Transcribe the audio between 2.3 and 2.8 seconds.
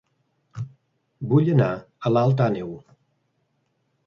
Àneu